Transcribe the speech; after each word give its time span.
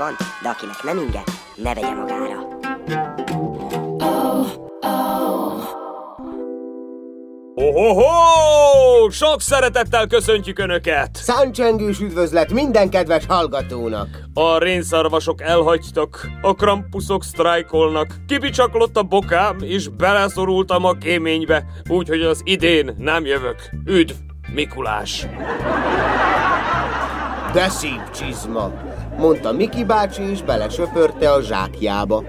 van, 0.00 0.16
de 0.42 0.48
akinek 0.48 0.82
nem 0.82 0.98
inge, 0.98 1.22
ne 1.54 1.74
vegye 1.74 1.94
magára. 1.94 2.48
Ohoho! 7.54 9.10
Sok 9.10 9.40
szeretettel 9.40 10.06
köszöntjük 10.06 10.58
Önöket! 10.58 11.10
Száncsengős 11.12 12.00
üdvözlet 12.00 12.52
minden 12.52 12.90
kedves 12.90 13.26
hallgatónak! 13.26 14.08
A 14.34 14.58
rénszarvasok 14.58 15.42
elhagytak, 15.42 16.28
a 16.42 16.54
krampuszok 16.54 17.24
sztrájkolnak, 17.24 18.14
kibicsaklott 18.26 18.96
a 18.96 19.02
bokám, 19.02 19.56
és 19.60 19.88
beleszorultam 19.88 20.84
a 20.84 20.92
kéménybe, 20.92 21.64
úgyhogy 21.88 22.22
az 22.22 22.40
idén 22.44 22.94
nem 22.98 23.24
jövök. 23.24 23.70
Üdv, 23.86 24.14
Mikulás! 24.54 25.26
De 27.52 27.68
szép 27.68 28.10
csizma! 28.10 28.72
Mondta 29.20 29.52
Miki 29.52 29.84
bácsi, 29.84 30.22
és 30.30 30.42
belesöpörte 30.42 31.32
a 31.32 31.42
zsákjába. 31.42 32.24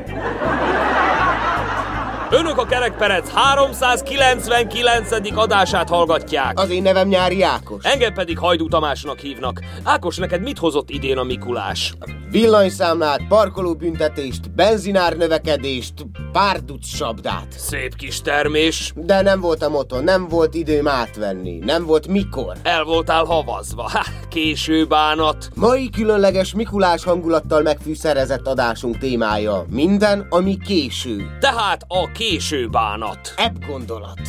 Önök 2.29 2.57
a 2.57 2.65
Kerekperec 2.65 3.29
399. 3.33 5.11
adását 5.35 5.89
hallgatják. 5.89 6.59
Az 6.59 6.69
én 6.69 6.81
nevem 6.81 7.07
Nyári 7.07 7.43
Ákos. 7.43 7.83
Engem 7.83 8.13
pedig 8.13 8.37
Hajdú 8.37 8.67
Tamásnak 8.67 9.19
hívnak. 9.19 9.61
Ákos, 9.83 10.17
neked 10.17 10.41
mit 10.41 10.57
hozott 10.57 10.89
idén 10.89 11.17
a 11.17 11.23
Mikulás? 11.23 11.93
Villanyszámlát, 12.31 13.27
parkolóbüntetést, 13.27 14.51
benzinár 14.51 15.17
növekedést, 15.17 15.93
párduc 16.31 16.85
sabdát. 16.85 17.47
Szép 17.57 17.95
kis 17.95 18.21
termés. 18.21 18.93
De 18.95 19.21
nem 19.21 19.39
voltam 19.39 19.75
otthon, 19.75 20.03
nem 20.03 20.27
volt 20.27 20.53
időm 20.53 20.87
átvenni, 20.87 21.57
nem 21.57 21.85
volt 21.85 22.07
mikor. 22.07 22.55
El 22.63 22.83
voltál 22.83 23.23
havazva. 23.23 23.81
Ha, 23.81 24.05
késő 24.29 24.85
bánat. 24.85 25.49
Mai 25.55 25.89
különleges 25.89 26.53
Mikulás 26.53 27.03
hangulattal 27.03 27.61
megfűszerezett 27.61 28.47
adásunk 28.47 28.97
témája 28.97 29.65
minden, 29.69 30.25
ami 30.29 30.57
késő. 30.57 31.37
Tehát 31.39 31.85
a 31.87 32.11
késő 32.11 32.67
bánat. 32.67 33.33
Ebb 33.35 33.65
gondolat. 33.67 34.19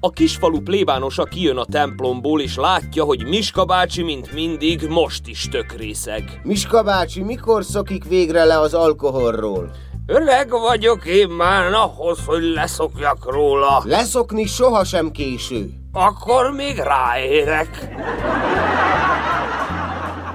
A 0.00 0.10
kisfalu 0.10 0.60
plébánosa 0.60 1.24
kijön 1.24 1.56
a 1.56 1.64
templomból, 1.64 2.40
és 2.40 2.56
látja, 2.56 3.04
hogy 3.04 3.26
Miska 3.26 3.64
bácsi, 3.64 4.02
mint 4.02 4.32
mindig, 4.32 4.88
most 4.88 5.26
is 5.26 5.48
tökrészeg. 5.48 6.40
Miska 6.44 6.82
bácsi, 6.82 7.22
mikor 7.22 7.64
szokik 7.64 8.04
végre 8.04 8.44
le 8.44 8.58
az 8.58 8.74
alkoholról? 8.74 9.70
Öreg 10.08 10.50
vagyok 10.50 11.04
én 11.04 11.28
már 11.28 11.72
ahhoz, 11.72 12.18
hogy 12.26 12.42
leszokjak 12.42 13.32
róla. 13.32 13.82
Leszokni 13.84 14.46
sohasem 14.46 15.10
késő. 15.10 15.70
Akkor 15.92 16.50
még 16.50 16.76
ráérek. 16.76 17.88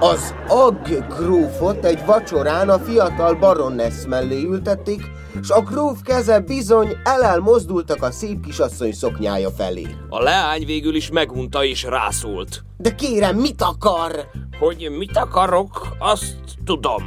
Az 0.00 0.34
Agg 0.48 0.88
grófot 1.08 1.84
egy 1.84 2.04
vacsorán 2.04 2.68
a 2.68 2.78
fiatal 2.78 3.34
baronesz 3.34 4.04
mellé 4.04 4.42
ültették, 4.42 5.00
s 5.42 5.50
a 5.50 5.60
gróf 5.60 5.98
keze 6.04 6.40
bizony 6.40 6.96
elel 7.04 7.38
mozdultak 7.38 8.02
a 8.02 8.10
szép 8.10 8.44
kisasszony 8.44 8.92
szoknyája 8.92 9.50
felé. 9.50 9.86
A 10.08 10.22
leány 10.22 10.64
végül 10.66 10.94
is 10.94 11.10
megunta 11.10 11.64
és 11.64 11.82
rászólt. 11.82 12.64
De 12.76 12.94
kérem, 12.94 13.36
mit 13.36 13.62
akar? 13.62 14.28
Hogy 14.58 14.90
mit 14.98 15.16
akarok, 15.16 15.88
azt 15.98 16.36
tudom. 16.64 17.06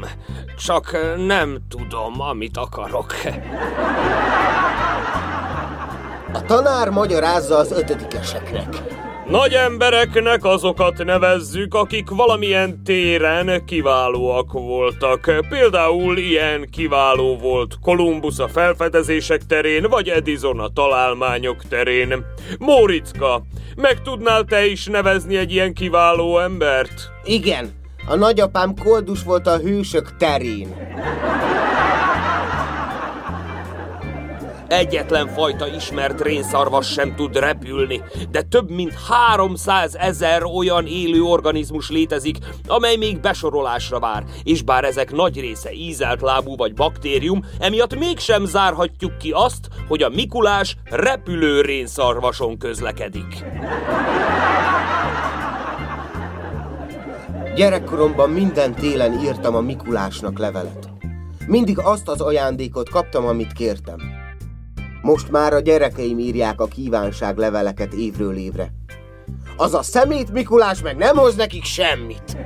Csak 0.57 0.97
nem 1.25 1.57
tudom, 1.69 2.21
amit 2.21 2.57
akarok. 2.57 3.13
A 6.33 6.41
tanár 6.45 6.89
magyarázza 6.89 7.57
az 7.57 7.71
ötödikeseknek. 7.71 8.83
Nagy 9.29 9.53
embereknek 9.53 10.43
azokat 10.43 11.03
nevezzük, 11.03 11.73
akik 11.73 12.09
valamilyen 12.09 12.83
téren 12.83 13.65
kiválóak 13.65 14.51
voltak. 14.51 15.45
Például 15.49 16.17
ilyen 16.17 16.69
kiváló 16.71 17.37
volt 17.37 17.79
Kolumbusz 17.81 18.39
a 18.39 18.47
felfedezések 18.47 19.45
terén, 19.45 19.83
vagy 19.89 20.09
Edison 20.09 20.59
a 20.59 20.67
találmányok 20.67 21.63
terén. 21.69 22.25
Móriczka, 22.59 23.41
meg 23.75 24.01
tudnál 24.01 24.43
te 24.43 24.65
is 24.65 24.85
nevezni 24.85 25.37
egy 25.37 25.51
ilyen 25.51 25.73
kiváló 25.73 26.39
embert? 26.39 27.09
Igen, 27.23 27.73
a 28.07 28.15
nagyapám 28.15 28.73
koldus 28.83 29.23
volt 29.23 29.47
a 29.47 29.57
hősök 29.57 30.17
terén. 30.17 30.75
Egyetlen 34.67 35.27
fajta 35.27 35.67
ismert 35.67 36.21
rénszarvas 36.21 36.91
sem 36.91 37.15
tud 37.15 37.37
repülni, 37.37 38.01
de 38.31 38.41
több 38.41 38.69
mint 38.69 38.93
300 39.09 39.95
ezer 39.95 40.43
olyan 40.43 40.85
élő 40.85 41.21
organizmus 41.21 41.89
létezik, 41.89 42.37
amely 42.67 42.95
még 42.95 43.19
besorolásra 43.19 43.99
vár, 43.99 44.23
és 44.43 44.61
bár 44.61 44.83
ezek 44.83 45.11
nagy 45.11 45.39
része 45.39 45.71
ízelt 45.71 46.21
lábú 46.21 46.55
vagy 46.55 46.73
baktérium, 46.73 47.45
emiatt 47.59 47.95
mégsem 47.95 48.45
zárhatjuk 48.45 49.17
ki 49.17 49.31
azt, 49.31 49.67
hogy 49.87 50.03
a 50.03 50.09
Mikulás 50.09 50.77
repülő 50.83 51.61
rénszarvason 51.61 52.57
közlekedik. 52.57 53.45
Gyerekkoromban 57.55 58.29
minden 58.29 58.73
télen 58.73 59.19
írtam 59.23 59.55
a 59.55 59.61
Mikulásnak 59.61 60.39
levelet. 60.39 60.89
Mindig 61.47 61.79
azt 61.79 62.07
az 62.07 62.21
ajándékot 62.21 62.89
kaptam, 62.89 63.25
amit 63.25 63.53
kértem. 63.53 63.99
Most 65.01 65.31
már 65.31 65.53
a 65.53 65.59
gyerekeim 65.59 66.19
írják 66.19 66.61
a 66.61 66.65
kívánság 66.65 67.37
leveleket 67.37 67.93
évről 67.93 68.37
évre. 68.37 68.71
Az 69.57 69.73
a 69.73 69.81
szemét 69.81 70.31
Mikulás 70.31 70.81
meg 70.81 70.95
nem 70.97 71.15
hoz 71.15 71.35
nekik 71.35 71.63
semmit. 71.63 72.37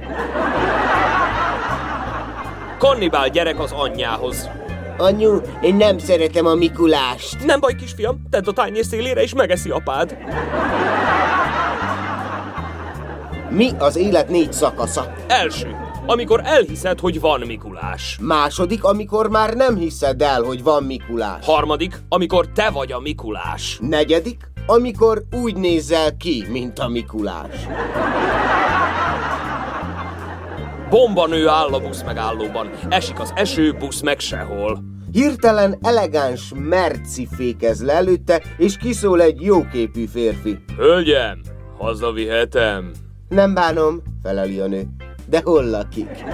Kannibál 2.77 3.29
gyerek 3.29 3.59
az 3.59 3.71
anyjához. 3.71 4.49
Anyu, 4.97 5.41
én 5.61 5.75
nem 5.75 5.97
szeretem 5.97 6.45
a 6.45 6.55
Mikulást. 6.55 7.45
Nem 7.45 7.59
baj, 7.59 7.75
kisfiam, 7.75 8.21
tedd 8.29 8.47
a 8.47 8.51
tányér 8.51 8.85
szélére 8.85 9.21
és 9.21 9.33
megeszi 9.33 9.69
apád. 9.69 10.17
Mi 13.51 13.69
az 13.77 13.95
élet 13.95 14.29
négy 14.29 14.53
szakasza? 14.53 15.13
Első, 15.27 15.75
amikor 16.05 16.41
elhiszed, 16.43 16.99
hogy 16.99 17.19
van 17.19 17.41
Mikulás. 17.45 18.17
Második, 18.21 18.83
amikor 18.83 19.29
már 19.29 19.53
nem 19.53 19.75
hiszed 19.75 20.21
el, 20.21 20.41
hogy 20.41 20.63
van 20.63 20.83
Mikulás. 20.83 21.45
Harmadik, 21.45 22.01
amikor 22.09 22.47
te 22.47 22.69
vagy 22.69 22.91
a 22.91 22.99
Mikulás. 22.99 23.79
Negyedik, 23.81 24.51
amikor 24.65 25.23
úgy 25.31 25.55
nézel 25.55 26.17
ki, 26.17 26.45
mint 26.49 26.79
a 26.79 26.87
Mikulás. 26.87 27.67
Bomba 30.89 31.27
nő 31.27 31.47
áll 31.47 31.73
a 31.73 31.79
busz 31.79 32.03
megállóban. 32.03 32.69
Esik 32.89 33.19
az 33.19 33.31
eső, 33.35 33.71
busz 33.79 34.01
meg 34.01 34.19
sehol. 34.19 34.83
Hirtelen 35.11 35.77
elegáns 35.81 36.51
merci 36.55 37.27
fékez 37.31 37.83
le 37.83 37.93
előtte, 37.93 38.41
és 38.57 38.77
kiszól 38.77 39.21
egy 39.21 39.41
jóképű 39.41 40.05
férfi. 40.05 40.59
Hölgyem, 40.77 41.41
hazavihetem. 41.77 42.91
Nem 43.29 43.53
bánom, 43.53 44.01
feleli 44.23 44.59
a 44.59 44.67
nő. 44.67 44.87
De 45.25 45.41
hol 45.43 45.65
lakik? 45.65 46.25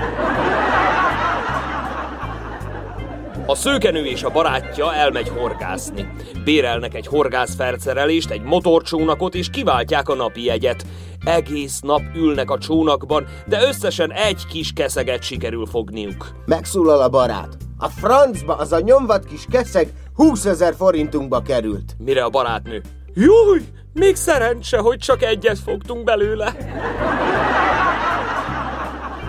A 3.45 3.55
szőkenő 3.55 4.05
és 4.05 4.23
a 4.23 4.29
barátja 4.29 4.93
elmegy 4.93 5.29
horgászni. 5.29 6.07
Bérelnek 6.43 6.93
egy 6.93 7.07
horgászfercerelést, 7.07 8.31
egy 8.31 8.41
motorcsónakot, 8.41 9.35
és 9.35 9.49
kiváltják 9.49 10.09
a 10.09 10.15
napi 10.15 10.43
jegyet. 10.43 10.85
Egész 11.25 11.79
nap 11.79 12.01
ülnek 12.15 12.51
a 12.51 12.57
csónakban, 12.57 13.25
de 13.47 13.61
összesen 13.67 14.11
egy 14.11 14.45
kis 14.49 14.73
keszeget 14.73 15.23
sikerül 15.23 15.65
fogniuk. 15.65 16.31
Megszólal 16.45 17.01
a 17.01 17.09
barát. 17.09 17.57
A 17.77 17.87
francba 17.89 18.55
az 18.55 18.71
a 18.71 18.79
nyomvat 18.79 19.25
kis 19.25 19.45
keszeg 19.49 19.93
20 20.13 20.45
ezer 20.45 20.75
forintunkba 20.75 21.41
került. 21.41 21.95
Mire 21.97 22.23
a 22.23 22.29
barátnő? 22.29 22.81
Júj, 23.13 23.61
még 23.95 24.15
szerencse, 24.15 24.77
hogy 24.77 24.97
csak 24.97 25.23
egyet 25.23 25.59
fogtunk 25.59 26.03
belőle. 26.03 26.55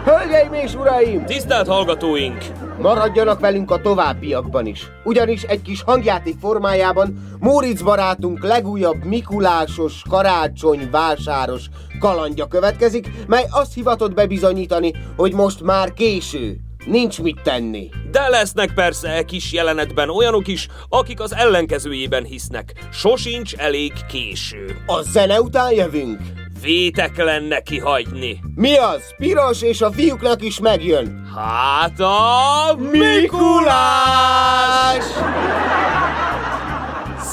Hölgyeim 0.04 0.52
és 0.52 0.74
uraim! 0.74 1.24
Tisztelt 1.24 1.66
hallgatóink! 1.66 2.44
Maradjanak 2.78 3.40
velünk 3.40 3.70
a 3.70 3.80
továbbiakban 3.80 4.66
is. 4.66 4.90
Ugyanis 5.04 5.42
egy 5.42 5.62
kis 5.62 5.82
hangjáték 5.82 6.38
formájában 6.40 7.36
Móricz 7.38 7.82
barátunk 7.82 8.44
legújabb 8.44 9.04
Mikulásos, 9.04 10.02
karácsony, 10.08 10.88
vásáros 10.90 11.64
kalandja 11.98 12.46
következik, 12.46 13.10
mely 13.26 13.44
azt 13.50 13.74
hivatott 13.74 14.14
bebizonyítani, 14.14 14.92
hogy 15.16 15.32
most 15.32 15.62
már 15.62 15.92
késő. 15.92 16.65
Nincs 16.86 17.18
mit 17.18 17.40
tenni. 17.42 17.88
De 18.10 18.28
lesznek 18.28 18.74
persze 18.74 19.08
e 19.08 19.22
kis 19.22 19.52
jelenetben 19.52 20.08
olyanok 20.08 20.48
is, 20.48 20.68
akik 20.88 21.20
az 21.20 21.34
ellenkezőjében 21.34 22.24
hisznek. 22.24 22.72
Sosincs 22.92 23.54
elég 23.54 23.92
késő. 24.08 24.76
A 24.86 25.02
zene 25.02 25.40
után 25.40 25.72
jövünk. 25.72 26.18
Vétek 26.62 27.16
lenne 27.16 27.60
kihagyni. 27.60 28.40
Mi 28.54 28.76
az? 28.76 29.02
Piros 29.16 29.62
és 29.62 29.80
a 29.80 29.92
fiúknak 29.92 30.42
is 30.42 30.60
megjön. 30.60 31.30
Hát 31.36 32.00
a 32.00 32.76
Mikulás! 32.92 34.24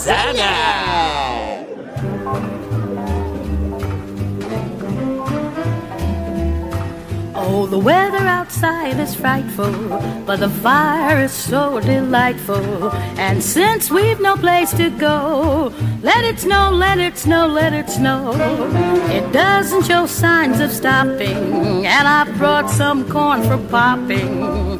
Zene! 0.04 1.53
Oh, 7.46 7.66
the 7.68 7.78
weather 7.78 8.26
outside 8.26 8.98
is 9.02 9.16
frightful, 9.16 9.72
but 10.26 10.40
the 10.40 10.50
fire 10.50 11.20
is 11.20 11.34
so 11.34 11.82
delightful. 11.82 12.90
And 13.20 13.44
since 13.44 13.92
we've 13.92 14.22
no 14.22 14.38
place 14.38 14.72
to 14.76 14.90
go, 14.92 15.74
let 16.02 16.24
it 16.24 16.40
snow, 16.40 16.72
let 16.72 17.00
it 17.00 17.18
snow, 17.18 17.48
let 17.48 17.74
it 17.74 17.90
snow. 17.90 18.32
It 19.12 19.34
doesn't 19.34 19.84
show 19.84 20.06
signs 20.06 20.62
of 20.62 20.72
stopping, 20.72 21.86
and 21.86 22.08
I've 22.08 22.34
brought 22.38 22.70
some 22.70 23.10
corn 23.10 23.44
for 23.44 23.58
popping. 23.70 24.80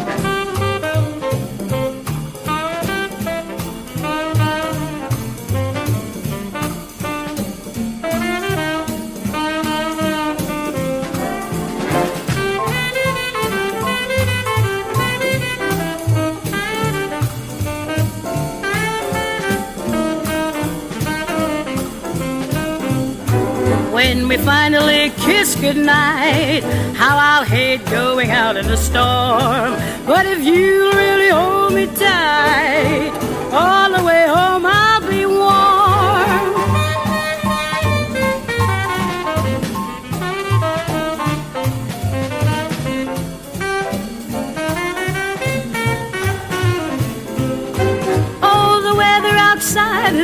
We 24.31 24.37
finally 24.37 25.09
kiss 25.17 25.55
goodnight. 25.55 26.63
How 26.95 27.17
I'll 27.17 27.43
hate 27.43 27.85
going 27.87 28.31
out 28.31 28.55
in 28.55 28.65
the 28.65 28.77
storm. 28.77 29.73
But 30.07 30.25
if 30.25 30.41
you 30.45 30.89
really 30.93 31.27
hold 31.27 31.73
me 31.73 31.87
tight, 31.87 33.11
all 33.51 33.91
the 33.91 34.01
way 34.01 34.25
home 34.27 34.65
I'll 34.65 35.01
be 35.09 35.25
warm. 35.25 35.70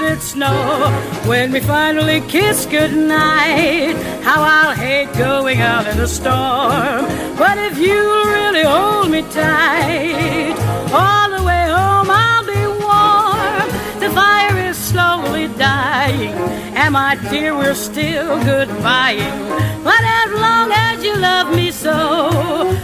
it 0.00 0.20
snow. 0.20 0.90
When 1.26 1.52
we 1.52 1.60
finally 1.60 2.20
kiss 2.22 2.66
goodnight, 2.66 3.96
how 4.22 4.42
I'll 4.42 4.74
hate 4.74 5.12
going 5.14 5.60
out 5.60 5.86
in 5.86 5.96
the 5.96 6.08
storm. 6.08 7.04
But 7.36 7.58
if 7.58 7.78
you'll 7.78 8.26
really 8.38 8.64
hold 8.64 9.10
me 9.10 9.22
tight, 9.22 10.56
all 10.92 11.30
the 11.36 11.44
way 11.44 11.64
home 11.68 12.08
I'll 12.10 12.46
be 12.46 12.66
warm. 12.84 13.66
The 14.00 14.10
fire 14.10 14.56
is 14.68 14.76
slowly 14.76 15.48
dying, 15.58 16.34
and 16.74 16.92
my 16.92 17.16
dear, 17.30 17.54
we're 17.56 17.74
still 17.74 18.38
goodbying. 18.40 19.84
But 19.84 20.02
as 20.02 20.30
long 20.32 20.72
as 20.72 21.04
you 21.04 21.14
love 21.16 21.54
me 21.54 21.70
so, 21.70 21.96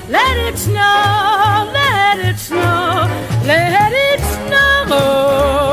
let 0.08 0.36
it 0.48 0.58
snow, 0.58 1.70
let 1.72 2.18
it 2.18 2.38
snow, 2.38 3.08
let 3.46 3.92
it 3.92 4.20
snow. 4.20 5.69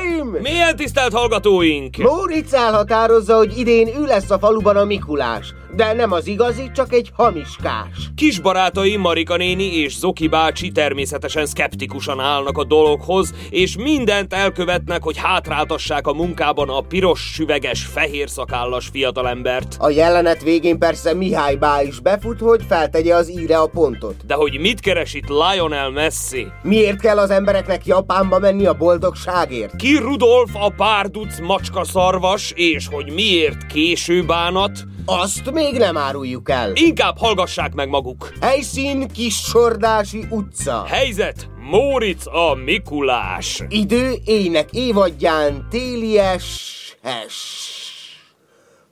Uraim! 0.00 0.36
Milyen 0.42 0.76
tisztelt 0.76 1.12
hallgatóink! 1.12 1.96
Móricz 1.96 2.54
elhatározza, 2.54 3.36
hogy 3.36 3.58
idén 3.58 3.88
ő 3.88 4.04
lesz 4.06 4.30
a 4.30 4.38
faluban 4.38 4.76
a 4.76 4.84
Mikulás, 4.84 5.54
de 5.74 5.92
nem 5.92 6.12
az 6.12 6.26
igazi, 6.26 6.70
csak 6.74 6.92
egy 6.92 7.10
hamiskás. 7.14 8.10
Kis 8.14 8.40
barátaim 8.40 9.00
Marika 9.00 9.36
néni 9.36 9.76
és 9.76 9.98
Zoki 9.98 10.28
bácsi 10.28 10.70
természetesen 10.70 11.46
szkeptikusan 11.46 12.20
állnak 12.20 12.58
a 12.58 12.64
dologhoz, 12.64 13.34
és 13.50 13.76
mindent 13.76 14.32
elkövetnek, 14.32 15.02
hogy 15.02 15.16
hátráltassák 15.16 16.06
a 16.06 16.12
munkában 16.12 16.68
a 16.68 16.80
piros, 16.80 17.20
süveges, 17.20 17.84
fehér 17.84 18.28
szakállas 18.28 18.88
fiatalembert. 18.92 19.76
A 19.78 19.90
jelenet 19.90 20.42
végén 20.42 20.78
persze 20.78 21.14
Mihály 21.14 21.56
Bá 21.56 21.82
is 21.82 22.00
befut, 22.00 22.40
hogy 22.40 22.60
feltegye 22.68 23.14
az 23.14 23.30
íre 23.30 23.58
a 23.58 23.66
pontot. 23.66 24.26
De 24.26 24.34
hogy 24.34 24.58
mit 24.60 24.80
keres 24.80 25.14
itt 25.14 25.28
Lionel 25.28 25.90
Messi? 25.90 26.46
Miért 26.62 27.00
kell 27.00 27.18
az 27.18 27.30
embereknek 27.30 27.86
Japánba 27.86 28.38
menni 28.38 28.66
a 28.66 28.74
boldogságért? 28.74 29.76
Ki 29.76 29.96
Rudolf 29.96 30.50
a 30.54 30.72
párduc 30.76 31.40
macska 31.40 31.84
szarvas, 31.84 32.52
és 32.56 32.88
hogy 32.90 33.12
miért 33.12 33.66
késő 33.66 34.24
bánat? 34.24 34.72
Azt 35.12 35.50
még 35.50 35.78
nem 35.78 35.96
áruljuk 35.96 36.50
el. 36.50 36.72
Inkább 36.74 37.18
hallgassák 37.18 37.74
meg 37.74 37.88
maguk. 37.88 38.32
Helyszín 38.40 39.08
Kissordási 39.08 40.24
utca. 40.28 40.84
Helyzet 40.86 41.48
Móricz 41.70 42.26
a 42.26 42.54
Mikulás. 42.54 43.62
Idő 43.68 44.14
ének 44.24 44.68
évadján 44.72 45.66
télies 45.70 46.70
hes. 47.02 47.79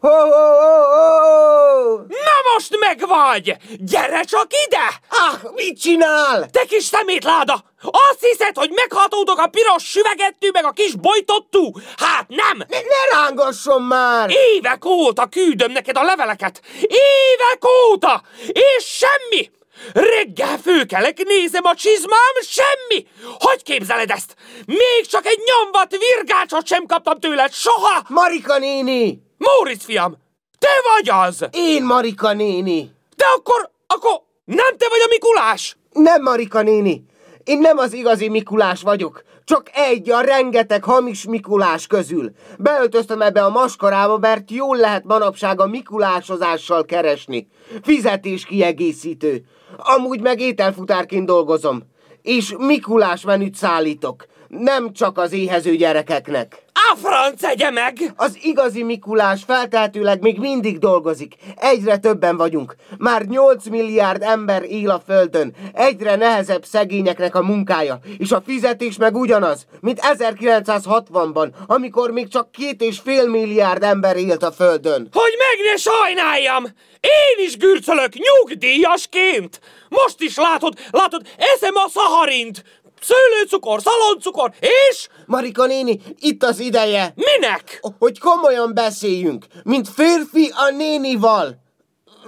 Ho, 0.01 0.09
ho, 0.09 0.27
ho, 0.31 0.83
ho! 0.91 1.97
Na 1.97 2.53
most 2.53 2.79
megvagy! 2.79 3.57
Gyere 3.79 4.23
csak 4.23 4.47
ide! 4.67 5.01
Ah, 5.09 5.53
mit 5.55 5.81
csinál? 5.81 6.51
Te 6.51 6.65
kis 6.65 6.85
szemétláda! 6.85 7.65
Azt 7.83 8.21
hiszed, 8.21 8.57
hogy 8.57 8.71
meghatódok 8.75 9.39
a 9.39 9.47
piros 9.47 9.83
süvegettű 9.85 10.49
meg 10.53 10.65
a 10.65 10.71
kis 10.71 10.95
bojtottú? 10.95 11.73
Hát 11.97 12.29
nem! 12.29 12.57
Ne, 12.57 12.79
ne 12.79 13.19
rángasson 13.19 13.83
már! 13.83 14.31
Évek 14.31 14.85
óta 14.85 15.27
küldöm 15.27 15.73
neked 15.73 15.97
a 15.97 16.03
leveleket! 16.03 16.61
Évek 16.81 17.65
óta! 17.91 18.23
És 18.47 18.85
semmi! 18.85 19.51
Reggel 19.93 20.59
főkelek, 20.59 21.23
nézem 21.25 21.65
a 21.65 21.75
csizmám, 21.75 22.35
semmi! 22.43 23.07
Hogy 23.39 23.63
képzeled 23.63 24.11
ezt? 24.11 24.35
Még 24.67 25.07
csak 25.11 25.27
egy 25.27 25.41
nyomvat 25.45 25.97
virgácsot 25.97 26.67
sem 26.67 26.87
kaptam 26.87 27.21
tőled, 27.21 27.53
soha! 27.53 28.03
Marika 28.09 28.59
néni! 28.59 29.27
Móricz 29.39 29.85
fiam, 29.85 30.17
te 30.59 30.69
vagy 30.93 31.27
az! 31.27 31.49
Én 31.53 31.85
Marika 31.85 32.33
néni! 32.33 32.91
De 33.17 33.25
akkor, 33.37 33.71
akkor 33.87 34.23
nem 34.45 34.77
te 34.77 34.87
vagy 34.89 35.01
a 35.05 35.09
Mikulás? 35.11 35.77
Nem 35.93 36.23
Marika 36.23 36.63
néni! 36.63 37.05
Én 37.45 37.59
nem 37.59 37.79
az 37.79 37.93
igazi 37.93 38.29
Mikulás 38.29 38.83
vagyok, 38.83 39.23
csak 39.45 39.71
egy 39.73 40.11
a 40.11 40.21
rengeteg 40.21 40.85
hamis 40.85 41.25
Mikulás 41.25 41.87
közül. 41.87 42.33
Beöltöztem 42.59 43.23
ebbe 43.23 43.45
a 43.45 43.51
maskarába, 43.51 44.19
mert 44.19 44.51
jól 44.51 44.77
lehet 44.77 45.05
manapság 45.05 45.61
a 45.61 45.67
Mikulásozással 45.67 46.85
keresni. 46.85 47.49
Fizetés 47.83 48.45
kiegészítő. 48.45 49.45
Amúgy 49.77 50.21
meg 50.21 50.41
ételfutárként 50.41 51.27
dolgozom. 51.27 51.83
És 52.23 52.55
Mikulás 52.59 53.25
menüt 53.25 53.55
szállítok. 53.55 54.27
Nem 54.49 54.93
csak 54.93 55.19
az 55.19 55.33
éhező 55.33 55.77
gyerekeknek. 55.77 56.63
A 56.81 56.97
franc 56.97 57.43
egye 57.43 57.71
meg! 57.71 58.13
Az 58.17 58.39
igazi 58.43 58.83
Mikulás 58.83 59.43
feltehetőleg 59.47 60.21
még 60.21 60.39
mindig 60.39 60.79
dolgozik. 60.79 61.35
Egyre 61.57 61.97
többen 61.97 62.37
vagyunk. 62.37 62.75
Már 62.99 63.23
8 63.23 63.69
milliárd 63.69 64.23
ember 64.23 64.63
él 64.63 64.91
a 64.91 65.03
földön. 65.07 65.55
Egyre 65.73 66.17
nehezebb 66.17 66.65
szegényeknek 66.65 67.35
a 67.35 67.43
munkája. 67.43 67.99
És 68.19 68.31
a 68.31 68.43
fizetés 68.47 68.97
meg 68.97 69.17
ugyanaz, 69.17 69.67
mint 69.81 70.01
1960-ban, 70.03 71.49
amikor 71.67 72.11
még 72.11 72.29
csak 72.29 72.53
két 72.53 72.83
és 72.83 72.99
fél 72.99 73.27
milliárd 73.29 73.83
ember 73.83 74.17
élt 74.17 74.43
a 74.43 74.53
földön. 74.53 75.09
Hogy 75.13 75.35
meg 75.39 75.71
ne 75.71 75.77
sajnáljam! 75.77 76.65
Én 77.01 77.47
is 77.47 77.57
gürcölök 77.57 78.13
nyugdíjasként! 78.15 79.61
Most 79.89 80.21
is 80.21 80.37
látod, 80.37 80.75
látod, 80.91 81.23
eszem 81.37 81.75
a 81.75 81.89
szaharint! 81.89 82.65
Szőlőcukor, 83.01 83.81
szaloncukor, 83.83 84.53
és... 84.61 85.09
Marika 85.27 85.67
néni, 85.67 86.01
itt 86.19 86.43
az 86.43 86.59
ideje, 86.59 87.15
Minek? 87.15 87.81
hogy 87.99 88.19
komolyan 88.19 88.75
beszéljünk, 88.75 89.47
mint 89.63 89.89
férfi 89.89 90.53
a 90.55 90.71
nénival. 90.71 91.67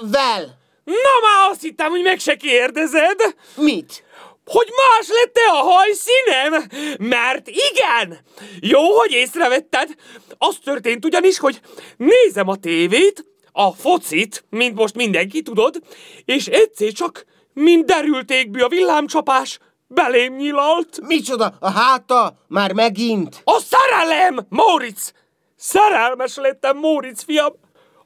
Vel. 0.00 0.58
Na 0.84 1.20
már 1.22 1.50
azt 1.50 1.62
hittem, 1.62 1.90
hogy 1.90 2.02
meg 2.02 2.18
se 2.18 2.34
kérdezed. 2.36 3.20
Mit? 3.56 4.04
Hogy 4.44 4.68
más 4.68 5.08
lett-e 5.08 5.52
a 5.52 5.72
hajszínem? 5.72 6.68
Mert 6.98 7.48
igen! 7.48 8.18
Jó, 8.60 8.96
hogy 8.98 9.12
észrevetted. 9.12 9.94
Az 10.38 10.56
történt 10.64 11.04
ugyanis, 11.04 11.38
hogy 11.38 11.60
nézem 11.96 12.48
a 12.48 12.56
tévét, 12.56 13.24
a 13.52 13.72
focit, 13.72 14.44
mint 14.50 14.74
most 14.74 14.94
mindenki 14.94 15.42
tudod, 15.42 15.80
és 16.24 16.46
egyszer 16.46 16.92
csak, 16.92 17.24
mint 17.52 17.84
derültékbű 17.84 18.60
a 18.60 18.68
villámcsapás, 18.68 19.58
belém 19.94 20.34
nyilalt. 20.34 21.00
Micsoda? 21.00 21.54
A 21.60 21.70
háta? 21.70 22.34
Már 22.48 22.72
megint? 22.72 23.40
A 23.44 23.60
szerelem, 23.60 24.46
Móricz! 24.48 25.12
Szerelmes 25.56 26.36
lettem, 26.36 26.76
Móricz 26.76 27.22
fiam! 27.22 27.52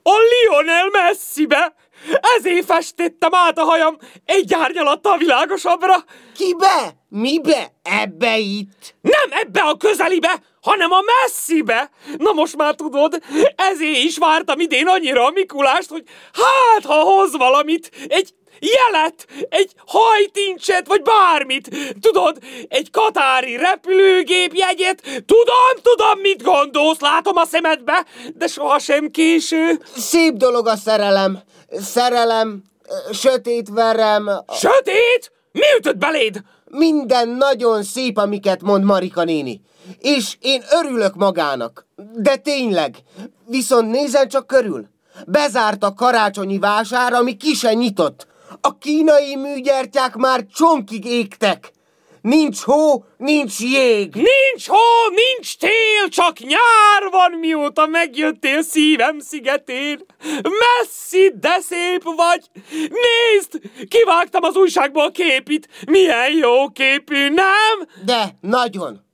A 0.03 0.13
Lionel 0.31 0.89
Messibe! 0.89 1.75
Ezért 2.37 2.65
festettem 2.65 3.35
át 3.35 3.59
a 3.59 3.65
hajam 3.65 3.97
egy 4.25 4.55
árnyalattal 4.55 5.19
világosabbra! 5.19 6.05
Kibe? 6.37 6.97
Mibe? 7.09 7.73
Ebbe 7.83 8.39
itt? 8.39 8.95
Nem 9.01 9.29
ebbe 9.31 9.61
a 9.61 9.77
közelibe, 9.77 10.43
hanem 10.63 10.93
a 10.93 11.01
messzibe. 11.01 11.91
Na 12.17 12.33
most 12.33 12.57
már 12.57 12.75
tudod, 12.75 13.23
ezért 13.57 13.97
is 13.97 14.19
vártam 14.19 14.61
idén 14.61 14.87
annyira 14.87 15.27
a 15.27 15.31
Mikulást, 15.31 15.91
hogy 15.91 16.05
hát, 16.33 16.85
ha 16.85 17.03
hoz 17.03 17.37
valamit, 17.37 17.91
egy 18.09 18.35
jelet, 18.59 19.27
egy 19.49 19.73
hajtincset, 19.87 20.87
vagy 20.87 21.03
bármit. 21.03 21.69
Tudod, 22.01 22.39
egy 22.69 22.91
katári 22.91 23.57
repülőgép 23.57 24.55
jegyet. 24.55 25.03
Tudom, 25.03 25.75
tudom, 25.83 26.21
mit 26.21 26.43
gondolsz, 26.43 27.01
látom 27.01 27.37
a 27.37 27.45
szemedbe, 27.45 28.07
de 28.35 28.47
sohasem 28.47 29.11
késő. 29.11 29.81
Szép 29.97 30.35
dolog 30.35 30.67
a 30.67 30.77
szerelem. 30.77 31.39
Szerelem, 31.81 32.63
sötét 33.13 33.69
verem, 33.69 34.31
Sötét? 34.53 35.33
Mi 35.53 35.65
ütött 35.79 35.97
beléd? 35.97 36.43
minden 36.75 37.29
nagyon 37.29 37.83
szép, 37.83 38.19
amiket 38.19 38.63
mond 38.63 38.85
Marika 38.85 39.25
néni. 39.25 39.61
És 39.99 40.37
én 40.41 40.63
örülök 40.71 41.15
magának. 41.15 41.87
De 42.17 42.37
tényleg. 42.37 42.97
Viszont 43.47 43.91
nézzen 43.91 44.29
csak 44.29 44.47
körül. 44.47 44.87
Bezárt 45.27 45.85
a 45.85 45.95
karácsonyi 45.95 46.59
vásár, 46.59 47.13
ami 47.13 47.37
ki 47.37 47.55
se 47.55 47.73
nyitott. 47.73 48.27
A 48.61 48.79
kínai 48.79 49.37
műgyertyák 49.37 50.15
már 50.15 50.47
csonkig 50.47 51.05
égtek. 51.05 51.73
Nincs 52.21 52.61
hó, 52.61 53.05
nincs 53.17 53.61
jég. 53.61 54.15
Nincs 54.15 54.67
hó, 54.67 55.09
nincs 55.09 55.57
tél, 55.59 56.09
csak 56.09 56.39
nyár 56.39 57.11
van, 57.11 57.39
mióta 57.39 57.87
megjöttél 57.87 58.63
szívem 58.63 59.19
szigetén. 59.19 60.05
Messzi, 60.43 61.33
de 61.41 61.59
szép 61.61 62.03
vagy. 62.03 62.51
Nézd, 62.71 63.61
kivágtam 63.89 64.43
az 64.43 64.57
újságból 64.57 65.11
képit. 65.11 65.69
Milyen 65.87 66.33
jó 66.33 66.69
képű, 66.69 67.29
nem? 67.29 67.89
De, 68.05 68.37
nagyon. 68.41 69.05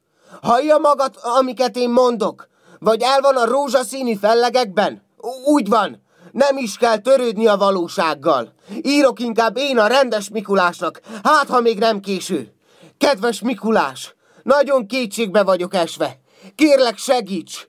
Hallja 0.42 0.78
magad, 0.78 1.14
amiket 1.22 1.76
én 1.76 1.90
mondok? 1.90 2.48
Vagy 2.78 3.02
el 3.02 3.20
van 3.20 3.36
a 3.36 3.46
rózsaszínű 3.46 4.14
fellegekben? 4.14 5.02
Úgy 5.44 5.68
van. 5.68 6.02
Nem 6.32 6.56
is 6.56 6.76
kell 6.76 6.98
törődni 6.98 7.46
a 7.46 7.56
valósággal. 7.56 8.52
Írok 8.82 9.20
inkább 9.20 9.56
én 9.56 9.78
a 9.78 9.86
rendes 9.86 10.28
Mikulásnak, 10.28 11.00
hát 11.22 11.48
ha 11.48 11.60
még 11.60 11.78
nem 11.78 12.00
késő. 12.00 12.54
Kedves 12.98 13.40
Mikulás, 13.40 14.14
nagyon 14.42 14.86
kétségbe 14.86 15.42
vagyok 15.42 15.74
esve. 15.74 16.18
Kérlek 16.54 16.98
segíts! 16.98 17.68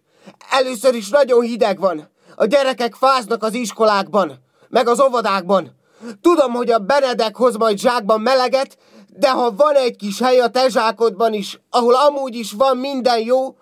Először 0.49 0.95
is 0.95 1.09
nagyon 1.09 1.41
hideg 1.41 1.79
van. 1.79 2.09
A 2.35 2.45
gyerekek 2.45 2.95
fáznak 2.95 3.43
az 3.43 3.53
iskolákban, 3.53 4.39
meg 4.69 4.87
az 4.87 5.01
óvodákban. 5.01 5.75
Tudom, 6.21 6.51
hogy 6.53 6.71
a 6.71 6.77
Benedek 6.77 7.35
hoz 7.35 7.55
majd 7.55 7.79
zsákban 7.79 8.21
meleget, 8.21 8.77
de 9.07 9.31
ha 9.31 9.55
van 9.55 9.75
egy 9.75 9.95
kis 9.95 10.19
hely 10.19 10.39
a 10.39 10.47
te 10.47 10.69
zsákodban 10.69 11.33
is, 11.33 11.59
ahol 11.69 11.95
amúgy 11.95 12.35
is 12.35 12.51
van 12.51 12.77
minden 12.77 13.19
jó, 13.19 13.55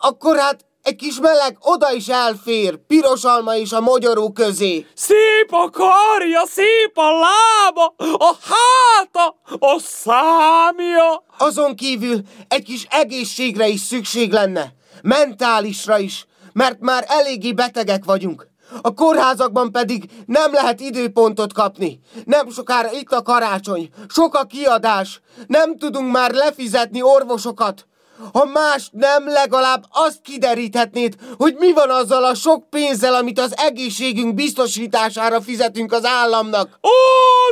akkor 0.00 0.36
hát 0.36 0.64
egy 0.84 0.96
kis 0.96 1.20
meleg 1.20 1.56
oda 1.60 1.92
is 1.92 2.08
elfér, 2.08 2.76
piros 2.86 3.24
alma 3.24 3.54
is 3.54 3.72
a 3.72 3.80
mogyoró 3.80 4.32
közé. 4.32 4.86
Szép 4.94 5.48
a 5.50 5.70
karja, 5.70 6.46
szép 6.46 6.92
a 6.94 7.10
lába, 7.10 7.94
a 8.18 8.36
háta, 8.40 9.36
a 9.58 9.78
számja. 9.78 11.24
Azon 11.38 11.74
kívül 11.74 12.20
egy 12.48 12.62
kis 12.62 12.86
egészségre 12.90 13.68
is 13.68 13.80
szükség 13.80 14.32
lenne, 14.32 14.72
mentálisra 15.02 15.98
is, 15.98 16.26
mert 16.52 16.80
már 16.80 17.04
eléggé 17.08 17.52
betegek 17.52 18.04
vagyunk. 18.04 18.48
A 18.82 18.94
kórházakban 18.94 19.72
pedig 19.72 20.04
nem 20.26 20.52
lehet 20.52 20.80
időpontot 20.80 21.52
kapni. 21.52 22.00
Nem 22.24 22.50
sokára 22.50 22.92
itt 22.92 23.12
a 23.12 23.22
karácsony, 23.22 23.88
sok 24.08 24.34
a 24.34 24.44
kiadás, 24.44 25.20
nem 25.46 25.76
tudunk 25.76 26.12
már 26.12 26.32
lefizetni 26.32 27.02
orvosokat. 27.02 27.86
Ha 28.32 28.44
más 28.44 28.88
nem, 28.92 29.28
legalább 29.28 29.84
azt 29.90 30.20
kideríthetnéd, 30.22 31.14
hogy 31.36 31.54
mi 31.54 31.72
van 31.72 31.90
azzal 31.90 32.24
a 32.24 32.34
sok 32.34 32.70
pénzzel, 32.70 33.14
amit 33.14 33.38
az 33.38 33.54
egészségünk 33.56 34.34
biztosítására 34.34 35.40
fizetünk 35.40 35.92
az 35.92 36.04
államnak. 36.04 36.78
Ó, 36.82 36.96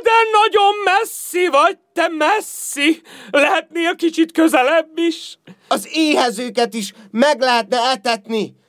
de 0.03 0.11
nagyon 0.33 0.75
messzi 0.85 1.49
vagy, 1.49 1.79
te 1.93 2.09
messzi. 2.09 3.03
Lehetnél 3.31 3.97
kicsit 3.97 4.33
közelebb 4.33 4.99
is. 4.99 5.39
Az 5.69 5.89
éhezőket 5.93 6.75
is 6.75 6.93
meg 7.11 7.41
lehetne 7.41 7.79
etetni. 7.79 8.61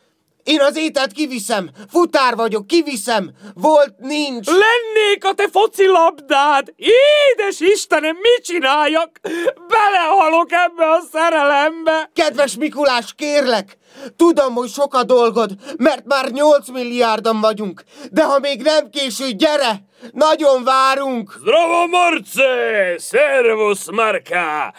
Én 0.43 0.62
az 0.62 0.77
ételt 0.77 1.12
kiviszem, 1.12 1.69
futár 1.89 2.35
vagyok, 2.35 2.67
kiviszem, 2.67 3.31
volt, 3.53 3.93
nincs. 3.97 4.47
Lennék 4.47 5.25
a 5.25 5.33
te 5.33 5.47
focilabdád! 5.51 6.73
Édes 6.75 7.59
Istenem, 7.59 8.15
mit 8.15 8.43
csináljak? 8.43 9.19
Belehalok 9.67 10.51
ebbe 10.51 10.89
a 10.89 11.01
szerelembe! 11.12 12.09
Kedves 12.13 12.55
Mikulás, 12.55 13.13
kérlek! 13.15 13.77
Tudom, 14.17 14.53
hogy 14.53 14.69
sok 14.69 14.93
a 14.93 15.03
dolgod, 15.03 15.51
mert 15.77 16.05
már 16.05 16.29
8 16.31 16.69
milliárdan 16.69 17.41
vagyunk, 17.41 17.83
de 18.12 18.23
ha 18.23 18.39
még 18.39 18.62
nem 18.62 18.89
késő, 18.89 19.29
gyere! 19.29 19.85
Nagyon 20.12 20.63
várunk! 20.63 21.33
Zdravo, 21.39 21.88
Marce! 21.88 22.97
Servus, 22.97 23.79
Marka! 23.91 24.73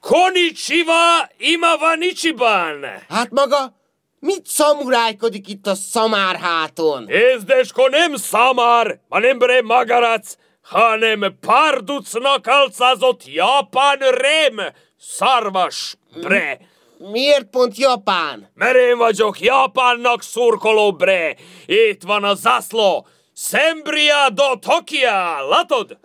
Konnichiwa, 0.00 1.28
imava 1.36 1.94
nichiban! 1.94 2.84
Hát 3.08 3.30
maga, 3.30 3.80
mit 4.22 4.46
szamurájkodik 4.46 5.48
itt 5.48 5.66
a 5.66 5.74
szamárháton? 5.74 7.08
Ézdecsko 7.08 7.88
nem 7.88 8.16
szamár, 8.16 9.00
hanem 9.08 9.38
bre 9.38 9.62
magarac, 9.62 10.36
hanem 10.62 11.36
parducnak 11.40 12.46
alcázott 12.46 13.22
japán 13.26 13.98
rém, 13.98 14.60
szarvas 14.98 15.96
bre. 16.20 16.58
Miért 16.98 17.44
pont 17.50 17.76
Japán? 17.76 18.50
Mert 18.54 18.76
én 18.76 18.96
vagyok 18.96 19.40
Japánnak 19.40 20.22
szurkoló 20.22 20.92
bre. 20.92 21.34
Itt 21.66 22.02
van 22.02 22.24
a 22.24 22.34
zászló. 22.34 23.06
Sembria 23.34 24.30
do 24.30 24.58
Tokia, 24.58 25.48
látod? 25.48 25.98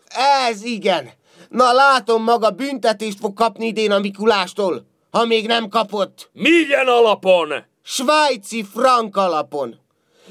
Ez 0.47 0.63
igen. 0.63 1.09
Na 1.49 1.71
látom, 1.71 2.23
maga 2.23 2.49
büntetést 2.49 3.19
fog 3.19 3.33
kapni 3.33 3.65
idén 3.65 3.91
a 3.91 3.99
Mikulástól, 3.99 4.85
ha 5.11 5.25
még 5.25 5.47
nem 5.47 5.69
kapott. 5.69 6.29
Milyen 6.33 6.87
alapon? 6.87 7.66
Svájci 7.89 8.65
frank 8.73 9.17
alapon. 9.17 9.79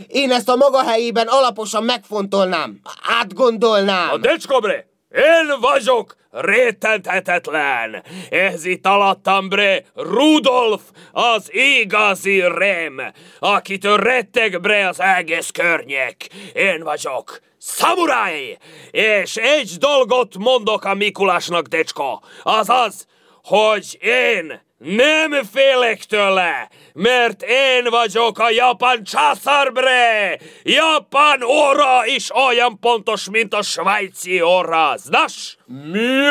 Én 0.07 0.31
ezt 0.31 0.49
a 0.49 0.57
maga 0.57 0.83
helyében 0.83 1.27
alaposan 1.27 1.85
megfontolnám, 1.85 2.81
átgondolnám. 3.03 4.11
A 4.11 4.17
decsko 4.17 4.61
bre, 4.61 4.89
én 5.11 5.61
vagyok 5.61 6.17
rétenthetetlen. 6.31 8.03
Ez 8.31 8.65
itt 8.65 8.87
alattam 8.87 9.49
bre 9.49 9.85
Rudolf, 9.95 10.81
az 11.13 11.53
igazi 11.53 12.41
rém, 12.41 13.03
akitől 13.39 13.97
retteg 13.97 14.61
bre 14.61 14.89
az 14.89 15.01
egész 15.01 15.51
környék. 15.51 16.27
Én 16.53 16.83
vagyok 16.83 17.41
szamuráj, 17.59 18.59
és 18.91 19.37
egy 19.37 19.71
dolgot 19.79 20.39
mondok 20.39 20.85
a 20.85 20.95
Mikulásnak, 20.95 21.67
decsko, 21.67 22.21
az 22.43 22.69
az, 22.69 23.07
hogy 23.43 23.99
én 24.01 24.65
Nem 24.79 25.45
félek 25.53 26.05
tőle, 26.05 26.71
mert 26.93 27.43
én 27.43 27.85
vagyok 27.91 28.39
a 28.39 28.51
japán 28.51 29.05
császárbre! 29.05 30.39
Japán 30.63 31.43
óra 31.43 32.07
is 32.07 32.35
olyan 32.35 32.79
pontos, 32.81 33.31
mint 33.31 33.55
a 33.55 33.63
svájci 33.63 34.43
óra, 34.43 34.97
znasz? 34.97 35.57
Mi 35.67 36.27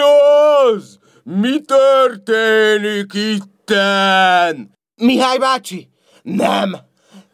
az? 0.63 0.99
Mi 1.23 1.59
történik 1.61 3.13
itten? 3.13 4.71
Mihály 4.95 5.37
bácsi, 5.37 5.89
nem! 6.21 6.77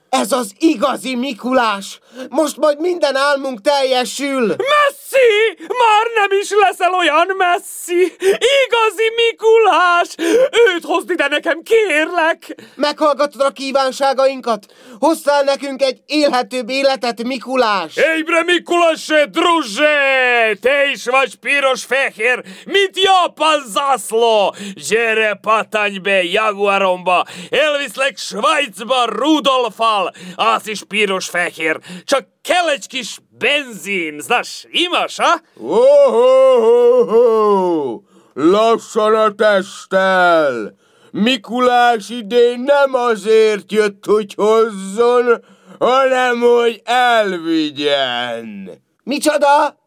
Ez 0.10 0.32
az 0.32 0.54
igazi 0.60 1.16
Mikulás! 1.16 2.00
Most 2.30 2.58
majd 2.58 2.80
minden 2.80 3.16
álmunk 3.16 3.62
teljesül! 3.62 4.48
Messzi! 4.48 5.58
Már 5.68 6.06
nem 6.16 6.40
is 6.40 6.50
leszel 6.62 6.94
olyan 6.94 7.28
messzi! 7.38 8.16
Igazi 8.20 9.12
Mikulás! 9.16 10.16
Őt 10.74 10.84
hozd 10.84 11.10
ide 11.10 11.28
nekem, 11.28 11.62
kérlek! 11.62 12.56
Meghallgatod 12.76 13.42
a 13.42 13.50
kívánságainkat? 13.50 14.66
Hozzál 15.00 15.44
nekünk 15.44 15.82
egy 15.82 16.02
élhetőbb 16.06 16.70
életet, 16.70 17.24
Mikulás! 17.24 17.98
Ébre 18.18 18.44
Mikuláse, 18.44 19.26
druže! 19.26 20.58
Te 20.62 20.90
is 20.92 21.06
vagy 21.06 21.36
piros-fehér, 21.36 22.44
mint 22.66 23.00
Japán 23.00 23.64
zászló! 23.68 24.56
Gyere, 24.90 25.40
patanj 25.42 25.98
be 25.98 26.24
Jaguaromba! 26.24 27.26
Elviszlek 27.50 28.18
Svájcba 28.18 29.06
Rudolfal! 29.06 30.14
Az 30.36 30.68
is 30.68 30.84
piros-fehér, 30.84 31.80
csak 32.04 32.28
kell 32.42 32.70
egy 32.70 32.88
kis 32.88 33.20
benzin, 33.30 34.20
znasz, 34.20 34.66
imas, 34.70 35.18
ha? 35.18 35.42
Oh, 35.58 36.14
oh, 36.14 36.64
oh, 36.64 37.14
oh. 37.14 38.02
Lassan 38.34 39.16
a 39.16 39.36
testtel! 39.36 40.76
Mikulás 41.12 42.10
idén 42.10 42.60
nem 42.60 42.94
azért 42.94 43.72
jött, 43.72 44.06
hogy 44.06 44.34
hozzon, 44.34 45.44
hanem 45.80 46.40
hogy 46.40 46.82
elvigyen. 46.84 48.72
Micsoda? 49.04 49.81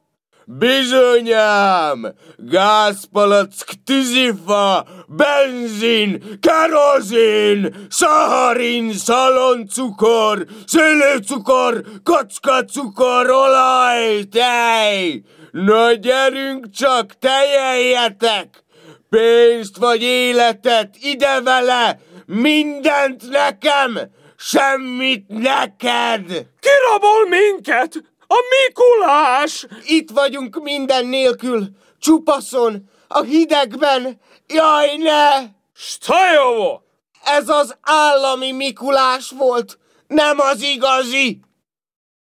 Bizonyám! 0.46 2.14
Gázpalack, 2.36 3.72
tűzifa, 3.84 4.86
benzin, 5.08 6.22
kerozin, 6.40 7.86
szaharin, 7.90 8.92
szaloncukor, 8.92 10.46
szőlőcukor, 10.66 11.82
kockacukor, 12.02 13.30
olaj, 13.30 14.22
tej! 14.22 15.22
Na 15.50 15.92
gyerünk 15.92 16.70
csak, 16.70 17.18
tejeljetek! 17.18 18.64
Pénzt 19.10 19.76
vagy 19.76 20.02
életet, 20.02 20.96
ide 21.00 21.40
vele! 21.40 21.98
Mindent 22.26 23.30
nekem! 23.30 23.98
Semmit 24.36 25.28
neked! 25.28 26.26
Kirabol 26.60 27.28
minket! 27.28 28.13
A 28.26 28.36
Mikulás! 28.50 29.66
Itt 29.84 30.10
vagyunk 30.10 30.62
minden 30.62 31.06
nélkül, 31.06 31.66
csupaszon, 31.98 32.90
a 33.08 33.22
hidegben. 33.22 34.20
Jaj, 34.46 34.96
ne! 34.96 35.44
Stajovo! 35.74 36.80
Ez 37.24 37.48
az 37.48 37.76
állami 37.80 38.52
Mikulás 38.52 39.30
volt, 39.38 39.78
nem 40.06 40.40
az 40.40 40.62
igazi. 40.62 41.40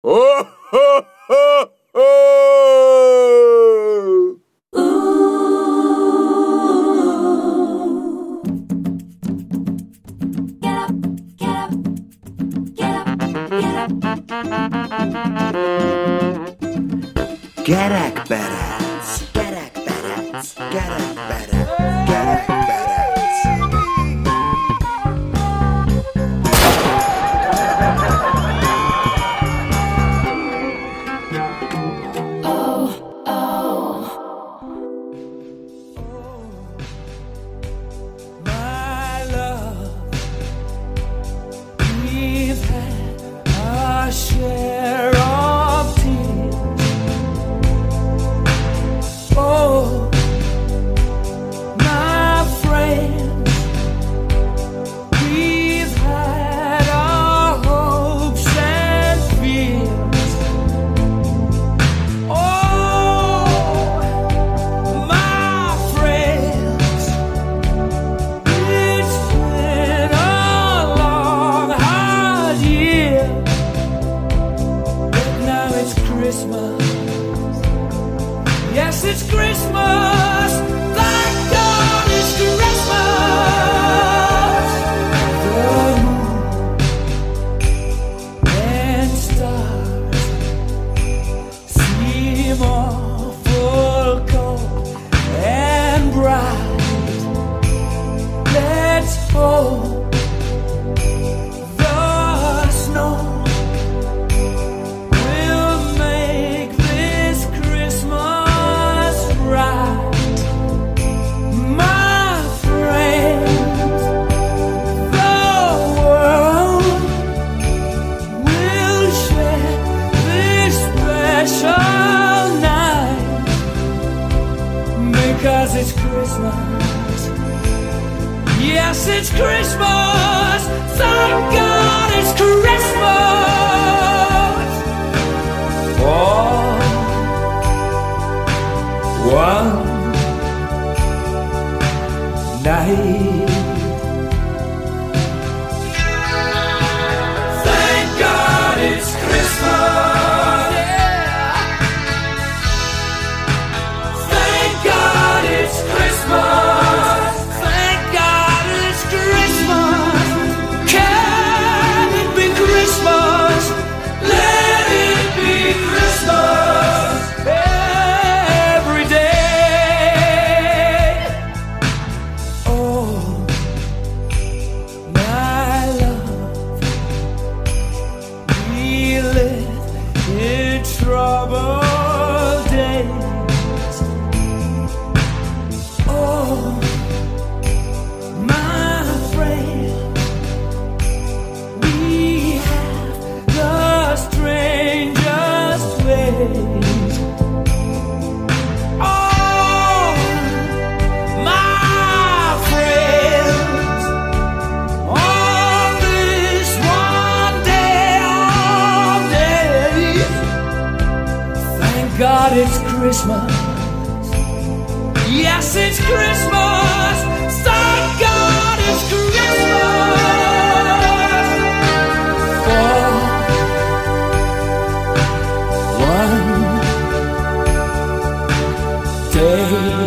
Oh, 0.01 0.48
ho, 0.69 0.77
ho, 1.27 1.67
ho! 1.91 2.33
Gerekperec, 17.74 19.07
gerekperec, 19.33 20.53
gerekperec, 20.70 21.12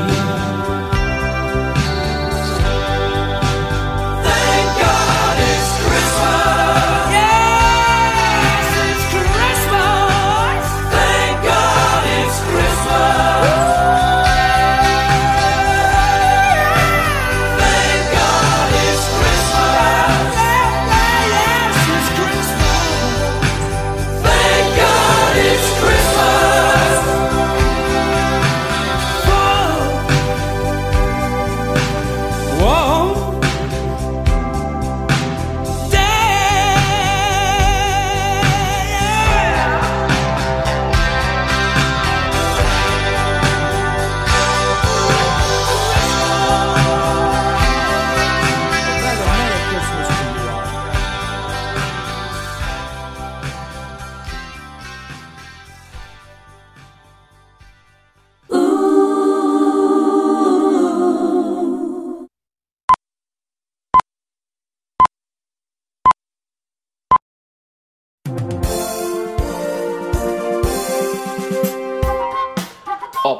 love. 0.06 0.55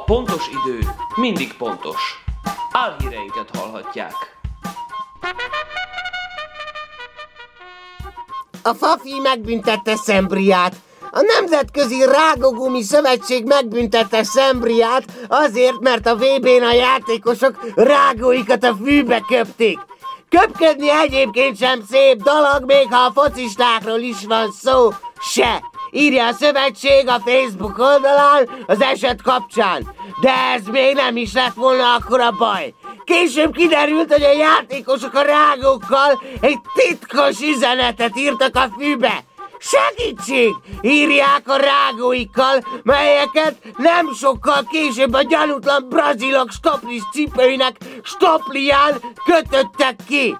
Pontos 0.07 0.47
idő 0.47 0.79
mindig 1.15 1.53
pontos. 1.53 2.23
Álhíreinket 2.71 3.49
hallhatják. 3.57 4.13
A 8.61 8.73
Fafi 8.73 9.19
megbüntette 9.19 9.95
Szembriát. 9.95 10.75
A 11.11 11.21
Nemzetközi 11.21 12.05
Rágógumi 12.05 12.83
Szövetség 12.83 13.45
megbüntette 13.45 14.23
Szembriát 14.23 15.03
azért, 15.27 15.79
mert 15.79 16.07
a 16.07 16.15
VB-n 16.15 16.63
a 16.63 16.73
játékosok 16.73 17.73
rágóikat 17.75 18.63
a 18.63 18.75
fűbe 18.83 19.19
köpték. 19.27 19.79
Köpködni 20.29 20.89
egyébként 20.89 21.57
sem 21.57 21.83
szép 21.89 22.23
dolog, 22.23 22.63
még 22.65 22.87
ha 22.93 23.05
a 23.05 23.11
focistákról 23.11 23.99
is 23.99 24.25
van 24.25 24.51
szó. 24.51 24.89
Se! 25.19 25.61
Írja 25.91 26.27
a 26.27 26.33
szövetség 26.33 27.07
a 27.07 27.21
Facebook 27.25 27.77
oldalán 27.77 28.49
az 28.65 28.81
eset 28.81 29.21
kapcsán. 29.21 29.95
De 30.21 30.33
ez 30.55 30.65
még 30.65 30.95
nem 30.95 31.17
is 31.17 31.33
lett 31.33 31.53
volna 31.53 31.93
akkora 31.93 32.31
baj. 32.31 32.73
Később 33.03 33.55
kiderült, 33.55 34.13
hogy 34.13 34.23
a 34.23 34.31
játékosok 34.31 35.13
a 35.13 35.21
rágókkal 35.21 36.21
egy 36.39 36.59
titkos 36.73 37.39
üzenetet 37.41 38.17
írtak 38.17 38.55
a 38.55 38.69
fűbe. 38.79 39.23
Segítség! 39.59 40.55
Írják 40.81 41.41
a 41.45 41.55
rágóikkal, 41.55 42.63
melyeket 42.83 43.55
nem 43.77 44.13
sokkal 44.13 44.67
később 44.69 45.13
a 45.13 45.21
gyanútlan 45.21 45.85
brazilok 45.89 46.51
stoplis 46.51 47.01
cipőinek 47.11 47.75
stoplián 48.03 49.01
kötöttek 49.25 49.95
ki. 50.07 50.37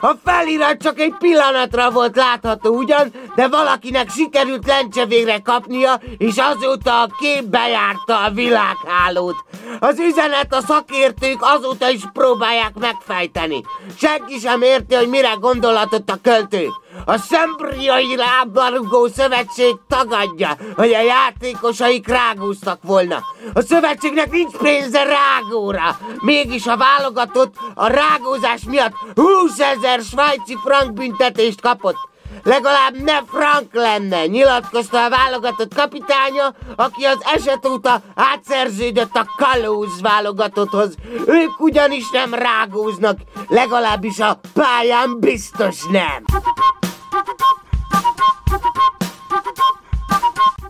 A 0.00 0.12
felirat 0.24 0.82
csak 0.82 1.00
egy 1.00 1.14
pillanatra 1.18 1.90
volt 1.90 2.16
látható 2.16 2.76
ugyan, 2.76 3.12
de 3.34 3.48
valakinek 3.48 4.10
sikerült 4.10 4.66
lencse 4.66 5.04
végre 5.04 5.38
kapnia, 5.38 6.00
és 6.18 6.34
azóta 6.36 7.00
a 7.00 7.08
kép 7.18 7.44
bejárta 7.44 8.24
a 8.24 8.30
világhálót. 8.30 9.36
Az 9.80 9.98
üzenet 9.98 10.54
a 10.54 10.60
szakértők 10.60 11.38
azóta 11.40 11.88
is 11.88 12.02
próbálják 12.12 12.72
megfejteni. 12.74 13.64
Senki 13.96 14.38
sem 14.38 14.62
érti, 14.62 14.94
hogy 14.94 15.08
mire 15.08 15.32
gondolatott 15.40 16.10
a 16.10 16.18
költő. 16.22 16.68
A 17.04 17.18
Szembriai 17.18 18.16
Lábdarúgó 18.16 19.06
Szövetség 19.06 19.74
tagadja, 19.88 20.56
hogy 20.76 20.92
a 20.92 21.02
játékosaik 21.02 22.08
rágóztak 22.08 22.78
volna. 22.82 23.22
A 23.54 23.60
szövetségnek 23.60 24.30
nincs 24.30 24.56
pénze 24.56 25.02
rágóra. 25.02 25.98
Mégis 26.18 26.66
a 26.66 26.76
válogatott 26.76 27.54
a 27.74 27.86
rágózás 27.86 28.60
miatt 28.66 28.92
20 29.14 29.58
ezer 29.82 30.00
svájci 30.00 30.56
frank 30.64 30.92
büntetést 30.92 31.60
kapott. 31.60 31.96
Legalább 32.42 33.02
ne 33.02 33.22
Frank 33.22 33.74
lenne, 33.74 34.26
nyilatkozta 34.26 35.04
a 35.04 35.10
válogatott 35.10 35.74
kapitánya, 35.74 36.54
aki 36.76 37.04
az 37.04 37.18
eset 37.34 37.66
óta 37.66 38.02
átszerződött 38.14 39.14
a 39.16 39.26
kalóz 39.36 40.00
válogatotthoz. 40.00 40.94
Ők 41.26 41.60
ugyanis 41.60 42.10
nem 42.10 42.34
rágóznak, 42.34 43.18
legalábbis 43.48 44.18
a 44.18 44.40
pályán 44.54 45.20
biztos 45.20 45.76
nem. 45.90 46.24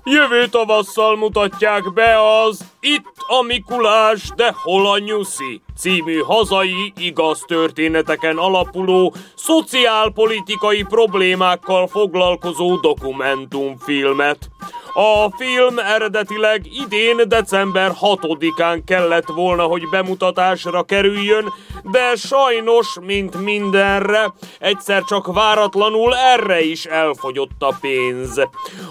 Jövő 0.04 0.48
tavasszal 0.48 1.16
mutatják 1.16 1.92
be 1.92 2.40
az 2.42 2.60
Itt 2.80 3.19
a 3.32 3.42
Mikulás, 3.42 4.30
de 4.36 4.54
hol 4.62 4.86
a 4.86 4.98
nyuszi 4.98 5.60
című 5.76 6.18
hazai, 6.18 6.92
igaz 6.96 7.44
történeteken 7.46 8.36
alapuló, 8.36 9.14
szociálpolitikai 9.34 10.82
problémákkal 10.82 11.86
foglalkozó 11.86 12.76
dokumentumfilmet. 12.76 14.48
A 14.94 15.30
film 15.36 15.78
eredetileg 15.78 16.66
idén 16.66 17.28
december 17.28 17.92
6-án 18.00 18.80
kellett 18.86 19.26
volna, 19.26 19.62
hogy 19.62 19.88
bemutatásra 19.88 20.82
kerüljön, 20.82 21.52
de 21.82 22.14
sajnos, 22.16 22.98
mint 23.00 23.40
mindenre, 23.40 24.32
egyszer 24.58 25.04
csak 25.04 25.32
váratlanul 25.32 26.14
erre 26.16 26.60
is 26.60 26.84
elfogyott 26.84 27.62
a 27.62 27.74
pénz. 27.80 28.38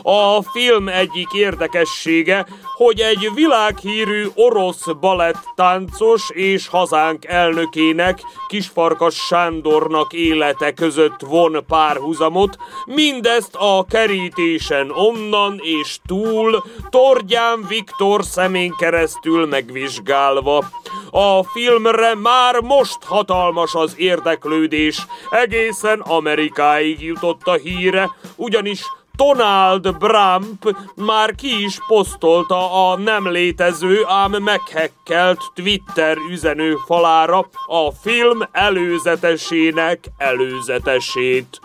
A 0.04 0.42
film 0.42 0.88
egyik 0.88 1.34
érdekessége, 1.34 2.46
hogy 2.76 3.00
egy 3.00 3.30
világhírű 3.34 4.26
orosz 4.36 4.86
balettáncos 5.00 6.30
és 6.30 6.68
hazánk 6.68 7.26
elnökének, 7.26 8.20
Kisfarkas 8.48 9.16
Sándornak 9.16 10.14
élete 10.14 10.72
között 10.74 11.20
von 11.22 11.64
párhuzamot, 11.68 12.58
mindezt 12.86 13.56
a 13.56 13.86
kerítésen 13.90 14.92
onnan 14.92 15.60
és 15.64 15.88
túl, 16.06 16.63
Tordján 16.89 17.65
Viktor 17.67 18.23
szemén 18.23 18.75
keresztül 18.78 19.47
megvizsgálva. 19.47 20.63
A 21.12 21.43
filmre 21.43 22.15
már 22.15 22.62
most 22.62 23.04
hatalmas 23.04 23.73
az 23.73 23.93
érdeklődés, 23.97 25.06
egészen 25.30 25.99
Amerikáig 25.99 27.02
jutott 27.02 27.47
a 27.47 27.54
híre, 27.54 28.10
ugyanis 28.36 28.82
Donald 29.19 29.95
Trump 29.99 30.75
már 30.95 31.36
ki 31.36 31.63
is 31.63 31.78
posztolta 31.88 32.89
a 32.89 32.97
nem 32.97 33.32
létező, 33.32 34.06
ám 34.06 34.32
meghekkelt 34.32 35.39
Twitter 35.54 36.17
üzenő 36.30 36.75
falára 36.86 37.49
a 37.67 37.91
film 38.02 38.39
előzetesének 38.52 39.99
előzetesét. 40.17 41.60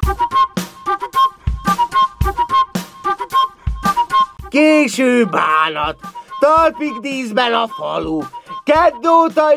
Késő 4.54 5.24
bánat, 5.24 5.96
talpig 6.38 7.00
díszben 7.00 7.52
a 7.52 7.66
falu, 7.68 8.20
Kedd 8.64 9.06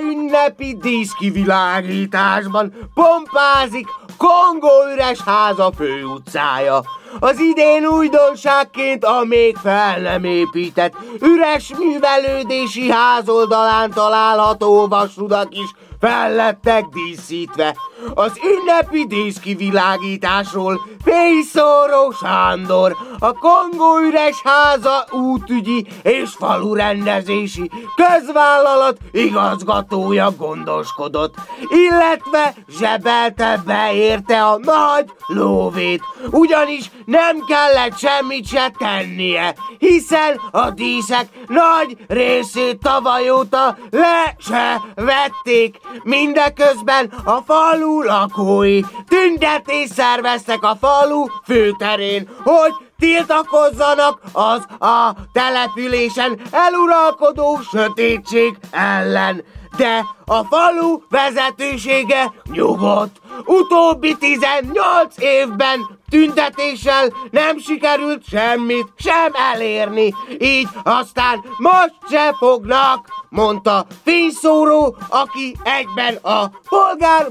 ünnepi 0.01 0.77
díszkivilágításban 0.81 2.73
pompázik 2.93 3.87
Kongó 4.17 4.91
üres 4.93 5.19
háza 5.21 5.71
főutcája. 5.77 6.81
Az 7.19 7.39
idén 7.39 7.85
újdonságként 7.85 9.05
a 9.05 9.23
még 9.23 9.55
fel 9.55 9.99
nem 9.99 10.23
épített 10.23 10.93
üres 11.21 11.73
művelődési 11.77 12.91
ház 12.91 13.29
oldalán 13.29 13.91
található 13.91 14.87
vasudak 14.87 15.55
is 15.55 15.73
fel 15.99 16.31
lettek 16.31 16.85
díszítve. 16.85 17.75
Az 18.13 18.31
ünnepi 18.43 19.05
díszkivilágításról 19.07 20.81
Fészóró 21.03 22.11
Sándor, 22.11 22.95
a 23.19 23.33
Kongó 23.33 23.99
üres 24.07 24.41
háza 24.43 25.05
útügyi 25.11 25.87
és 26.03 26.29
falu 26.29 26.73
rendezési 26.73 27.71
közvállalat 27.95 28.97
igazgatója 29.11 30.31
gondoskodott, 30.37 31.35
illetve 31.69 32.53
zsebelte 32.79 33.61
beérte 33.65 34.43
a 34.43 34.57
nagy 34.57 35.05
lóvét, 35.27 36.01
ugyanis 36.31 36.91
nem 37.05 37.45
kellett 37.47 37.97
semmit 37.97 38.47
se 38.47 38.71
tennie, 38.77 39.55
hiszen 39.77 40.41
a 40.51 40.69
díszek 40.69 41.27
nagy 41.47 41.97
részét 42.07 42.79
tavaly 42.79 43.29
óta 43.29 43.77
le 43.89 44.35
se 44.39 44.81
vették. 44.95 45.75
Mindeközben 46.03 47.13
a 47.23 47.41
falu 47.45 48.01
lakói 48.03 48.81
tüntetést 49.07 49.93
szerveztek 49.93 50.63
a 50.63 50.77
falu 50.79 51.25
főterén, 51.45 52.29
hogy 52.43 52.73
tiltakozzanak 52.99 54.21
az 54.31 54.65
a 54.79 55.15
településen 55.33 56.39
eluralkodó 56.51 57.59
sötétség 57.71 58.57
ellen. 58.71 59.43
De 59.77 60.05
a 60.25 60.43
falu 60.43 60.99
vezetősége 61.09 62.31
nyugodt. 62.51 63.21
Utóbbi 63.45 64.15
18 64.15 65.17
évben 65.17 65.96
tüntetéssel 66.09 67.13
nem 67.31 67.59
sikerült 67.59 68.23
semmit 68.27 68.87
sem 68.97 69.31
elérni, 69.33 70.13
így 70.39 70.67
aztán 70.83 71.43
most 71.57 71.93
se 72.09 72.33
fognak, 72.37 73.07
mondta 73.29 73.85
fényszóró, 74.03 74.95
aki 75.09 75.55
egyben 75.63 76.15
a 76.15 76.47
polgár 76.69 77.27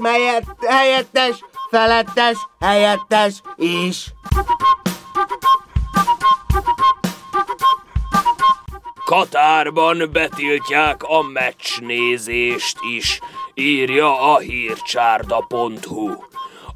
helyettes, 0.67 1.43
felettes, 1.69 2.37
helyettes 2.59 3.41
is. 3.55 4.13
Katárban 9.05 10.09
betiltják 10.11 11.03
a 11.03 11.21
meccsnézést 11.21 12.77
is, 12.95 13.19
írja 13.53 14.33
a 14.33 14.37
hírcsárda.hu. 14.37 16.11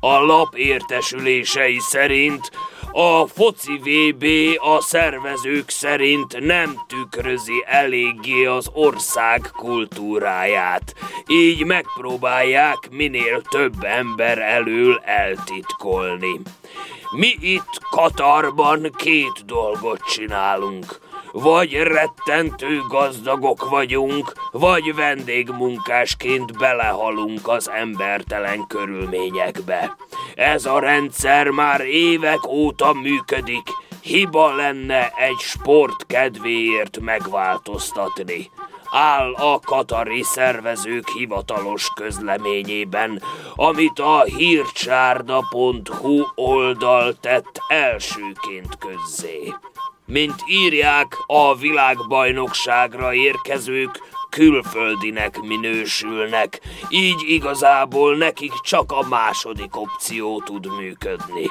A 0.03 0.19
lap 0.19 0.55
értesülései 0.55 1.79
szerint 1.79 2.51
a 2.91 3.27
foci 3.27 3.77
VB 3.77 4.25
a 4.57 4.81
szervezők 4.81 5.69
szerint 5.69 6.39
nem 6.39 6.85
tükrözi 6.87 7.63
eléggé 7.65 8.45
az 8.45 8.69
ország 8.73 9.49
kultúráját, 9.55 10.95
így 11.27 11.65
megpróbálják 11.65 12.89
minél 12.91 13.41
több 13.41 13.83
ember 13.83 14.37
elől 14.37 15.01
eltitkolni. 15.05 16.41
Mi 17.11 17.35
itt 17.39 17.79
Katarban 17.89 18.91
két 18.97 19.45
dolgot 19.45 20.01
csinálunk. 20.03 20.99
Vagy 21.31 21.73
rettentő 21.73 22.81
gazdagok 22.89 23.69
vagyunk, 23.69 24.33
vagy 24.51 24.95
vendégmunkásként 24.95 26.57
belehalunk 26.57 27.47
az 27.47 27.69
embertelen 27.69 28.67
körülményekbe. 28.67 29.95
Ez 30.35 30.65
a 30.65 30.79
rendszer 30.79 31.49
már 31.49 31.81
évek 31.81 32.47
óta 32.47 32.93
működik, 32.93 33.69
hiba 34.01 34.55
lenne 34.55 35.13
egy 35.15 35.39
sport 35.39 36.05
kedvéért 36.05 36.99
megváltoztatni 36.99 38.49
áll 38.91 39.33
a 39.33 39.59
katari 39.59 40.23
szervezők 40.23 41.09
hivatalos 41.09 41.89
közleményében, 41.95 43.21
amit 43.55 43.99
a 43.99 44.23
hírcsárda.hu 44.23 46.21
oldal 46.35 47.13
tett 47.19 47.61
elsőként 47.67 48.77
közzé. 48.77 49.53
Mint 50.05 50.43
írják, 50.47 51.17
a 51.25 51.55
világbajnokságra 51.55 53.13
érkezők 53.13 53.99
külföldinek 54.29 55.39
minősülnek, 55.41 56.59
így 56.89 57.23
igazából 57.27 58.15
nekik 58.15 58.53
csak 58.63 58.91
a 58.91 59.07
második 59.09 59.75
opció 59.75 60.41
tud 60.41 60.67
működni. 60.77 61.49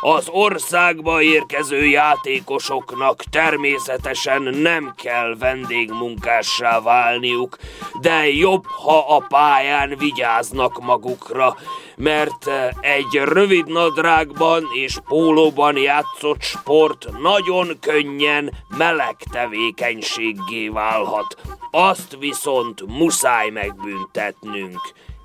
Az 0.00 0.28
országba 0.28 1.22
érkező 1.22 1.84
játékosoknak 1.86 3.22
természetesen 3.30 4.42
nem 4.42 4.94
kell 4.96 5.36
vendégmunkássá 5.38 6.80
válniuk, 6.80 7.56
de 8.00 8.28
jobb, 8.28 8.64
ha 8.66 9.16
a 9.16 9.24
pályán 9.28 9.94
vigyáznak 9.98 10.80
magukra, 10.80 11.56
mert 11.96 12.50
egy 12.80 13.20
rövid 13.24 13.66
nadrágban 13.66 14.64
és 14.74 14.98
pólóban 15.08 15.76
játszott 15.76 16.42
sport 16.42 17.06
nagyon 17.22 17.78
könnyen 17.80 18.52
meleg 18.76 19.16
tevékenységgé 19.30 20.68
válhat. 20.68 21.36
Azt 21.70 22.16
viszont 22.18 22.86
muszáj 22.86 23.50
megbüntetnünk, 23.50 24.80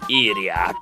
írják. 0.08 0.76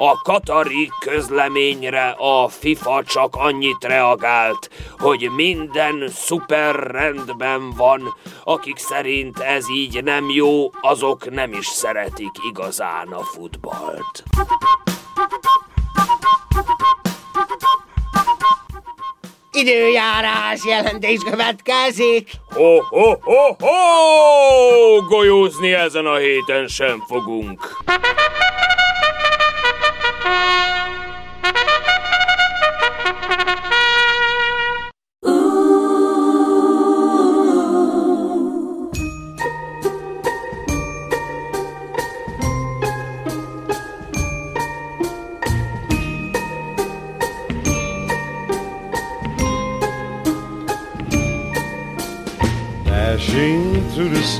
A 0.00 0.22
katari 0.22 0.92
közleményre 1.00 2.08
a 2.08 2.48
FIFA 2.48 3.02
csak 3.04 3.36
annyit 3.36 3.84
reagált, 3.84 4.70
hogy 4.98 5.30
minden 5.36 6.08
szuper 6.08 6.74
rendben 6.74 7.70
van, 7.76 8.14
akik 8.44 8.76
szerint 8.76 9.38
ez 9.38 9.70
így 9.70 10.02
nem 10.04 10.30
jó, 10.30 10.70
azok 10.80 11.30
nem 11.30 11.52
is 11.52 11.66
szeretik 11.66 12.30
igazán 12.50 13.08
a 13.08 13.22
futballt. 13.22 14.22
Időjárás 19.52 20.64
jelentés 20.64 21.20
következik. 21.30 22.30
Ho, 22.54 22.80
ho, 22.80 23.16
ho, 23.20 23.54
ho! 23.58 25.02
Golyózni 25.08 25.72
ezen 25.72 26.06
a 26.06 26.16
héten 26.16 26.66
sem 26.66 27.04
fogunk. 27.08 27.76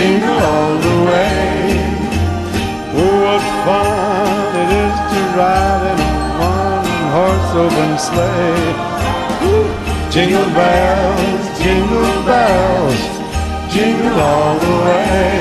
jingle 0.00 0.40
all 0.52 0.74
the 0.86 0.96
way. 1.10 1.60
Oh, 3.00 3.14
what 3.24 3.44
fun 3.64 4.50
it 4.62 4.70
is 4.84 4.96
to 5.10 5.20
ride 5.36 5.84
in 5.92 5.98
a 6.08 6.14
one-horse 6.52 7.50
open 7.64 7.92
sleigh. 8.08 8.70
Ooh, 9.48 9.68
jingle 10.14 10.48
bells, 10.56 11.44
jingle 11.62 12.16
bells, 12.30 13.00
jingle 13.74 14.18
all 14.30 14.54
the 14.64 14.76
way. 14.88 15.36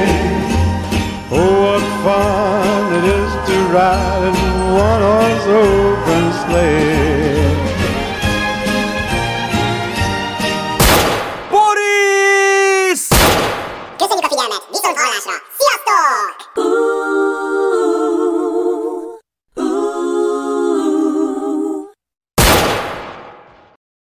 Oh, 1.38 1.52
what 1.64 1.86
fun 2.04 2.84
it 3.00 3.06
is 3.20 3.32
to 3.48 3.56
ride 3.78 4.24
in 4.30 4.36
a 4.44 4.58
one-horse 4.88 5.48
open 5.64 6.24
sleigh. 6.42 7.09